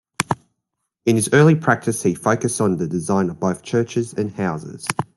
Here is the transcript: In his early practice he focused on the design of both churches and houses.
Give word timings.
In 1.05 1.15
his 1.15 1.29
early 1.31 1.53
practice 1.53 2.01
he 2.01 2.15
focused 2.15 2.59
on 2.59 2.75
the 2.77 2.87
design 2.87 3.29
of 3.29 3.39
both 3.39 3.61
churches 3.61 4.13
and 4.15 4.31
houses. 4.31 4.87